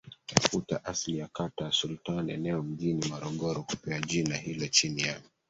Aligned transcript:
Tafuta 0.25 0.85
asili 0.85 1.17
ya 1.17 1.27
kata 1.27 1.65
ya 1.65 1.71
Sultan 1.71 2.29
eneo 2.29 2.63
mjini 2.63 3.05
Morogoro 3.09 3.63
kupewa 3.63 3.99
jina 3.99 4.37
hiloChini 4.37 5.01
ya 5.01 5.21